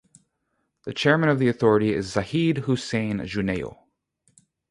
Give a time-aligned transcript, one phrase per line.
[0.83, 3.77] The Chairman of the authority is Zahid Hussain Junejo.